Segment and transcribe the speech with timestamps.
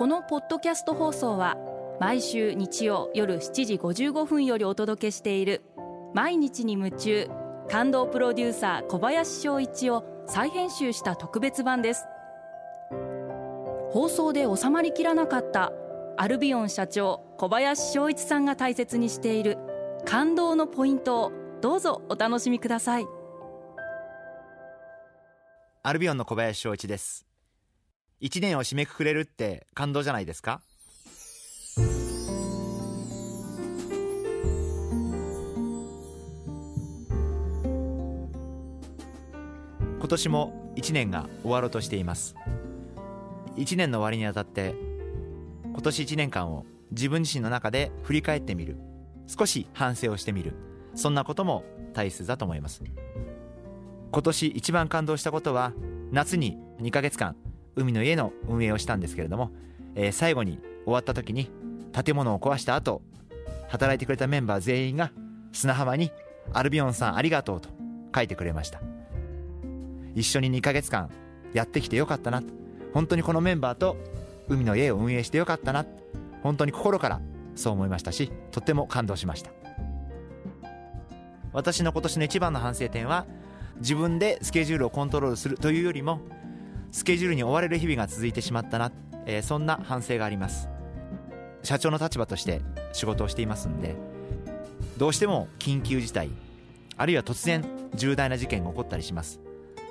[0.00, 1.58] このポッドキャスト放送は
[2.00, 5.60] 毎週日曜夜7時55分よりお届けしている
[6.16, 7.28] 「毎日に夢中」
[7.68, 12.06] 感動プロデューサー小林翔一を再編集した特別版です。
[13.90, 15.70] 放送で収まりきらなかった
[16.16, 19.58] アルビオン社長小林翔一さんが大切にしている
[20.06, 23.06] 感動のポイントをどうぞお楽しみください。
[25.82, 27.29] アルビオンの小林翔一です。
[28.22, 30.60] 一年を締めくくれるって感動じゃないですか？
[39.98, 42.34] 今年も一年が終わろうとしています。
[43.56, 44.74] 一年の終わりにあたって
[45.64, 48.76] 今年一年間を自分自身の中で振り返ってみる。
[49.28, 50.52] 少し反省をしてみる。
[50.94, 52.82] そんなことも大切だと思います。
[54.12, 55.72] 今年一番感動したことは
[56.10, 57.34] 夏に2ヶ月間
[57.76, 59.50] 海の家の運営をしたんですけれども、
[59.94, 61.50] えー、最後に終わった時に
[61.92, 63.02] 建物を壊した後
[63.68, 65.12] 働いてくれたメンバー全員が
[65.52, 66.12] 砂浜に
[66.52, 67.68] 「アルビオンさんありがとう」と
[68.14, 68.80] 書いてくれました。
[70.14, 71.08] 一緒に2ヶ月間
[71.52, 72.42] やってきてよかったな。
[72.92, 73.96] 本当にこのメンバーと
[74.48, 75.86] 海の家を運営してよかったな。
[76.42, 77.20] 本当に心から
[77.54, 79.50] そう思いましたしとっても感動しました。
[81.52, 83.26] 私の今年の一番の反省点は
[83.78, 86.20] 自分でスケジュールをコントロールするというよりも
[86.92, 88.92] スケジュールに追われる日々が続いてしまったな、
[89.26, 90.68] えー、そんな反省があります。
[91.62, 93.94] 社長の立場として仕事をしていますんで
[94.96, 96.30] どうしても緊急事態
[96.96, 99.40] あるいは突然重大な事件が起こったりします。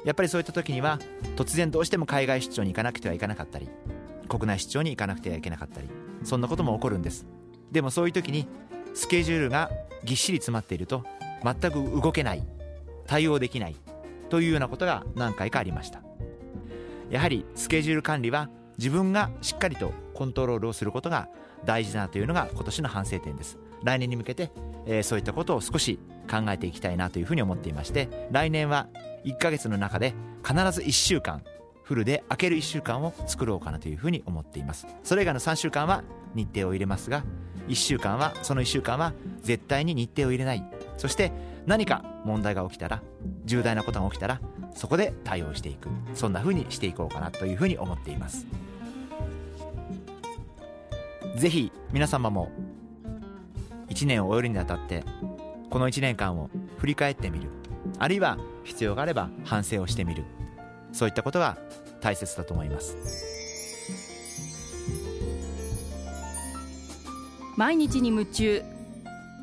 [0.05, 0.99] やっぱりそういった時には
[1.35, 3.69] 突然どうしても海外出張に行かなくてはいけなかったり
[4.29, 5.89] 国内出張に行かなくてはいけなかったり
[6.23, 7.25] そんなことも起こるんです。
[7.71, 8.47] でもそういう時に
[8.93, 9.69] スケジュールが
[10.03, 11.03] ぎっしり詰まっていると
[11.43, 12.43] 全く動けない
[13.05, 13.75] 対応できない
[14.29, 16.08] というようなことが何回かありました。
[17.09, 21.29] やはりスケジュール管理は自分がしっかりとコントロールをすることが
[21.65, 23.57] 大事だというのが今年の反省点です。
[23.83, 24.51] 来年に向けて、
[24.85, 25.99] えー、そういったことを少し
[26.29, 28.87] 考えていきたいなというふうに思っていまして来年は
[29.25, 31.43] 1ヶ月の中で必ず1週間
[31.83, 34.85] フルで開ける1週間を作ろうかなというふうに思っています。
[35.03, 36.03] それ以外の3週間は
[36.35, 37.23] 日程を入れますが
[37.67, 40.63] 1週間はその1週間は絶対に日程を入れない。
[40.97, 41.31] そして
[41.69, 43.03] 何か問題が起きたら
[43.45, 44.41] 重大なことが起きたら
[44.73, 45.87] そこで対応していく。
[46.15, 48.47] そんなふうにしていこうかなというふうに思っています。
[51.35, 52.49] ぜひ皆様も
[53.87, 55.03] 1年を終えるにあたって
[55.69, 56.49] この1年間を
[56.79, 57.51] 振り返ってみる。
[57.99, 60.23] あるいは必要があれば反省をしてみる。
[60.91, 61.59] そういったことが
[62.01, 62.97] 大切だと思います。
[67.55, 68.78] 毎日に夢中。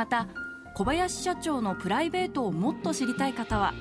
[0.00, 0.28] また
[0.72, 3.74] 小林社長のプライベートをもっと知りたい方は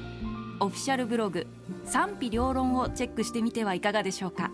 [0.59, 1.47] オフィシャルブログ
[1.85, 4.51] 賛否両論をチェックしてみてはいかがでしょうか。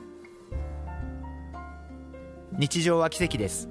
[2.52, 3.68] 日常は奇跡です。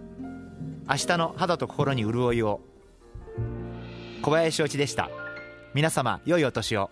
[0.89, 2.63] 明日の肌と心に潤いを。
[4.23, 5.09] 小林おちでした。
[5.73, 6.91] 皆様良いお年を。